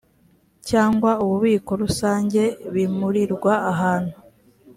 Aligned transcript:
cyangwa 0.69 1.11
ububiko 1.23 1.71
rusange 1.83 2.41
bimurirwa 2.73 3.53
ahantu 3.71 4.15